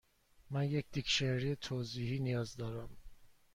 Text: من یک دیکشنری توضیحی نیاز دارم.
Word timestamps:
من 0.49 0.63
یک 0.63 0.85
دیکشنری 0.91 1.55
توضیحی 1.55 2.19
نیاز 2.19 2.55
دارم. 2.55 2.97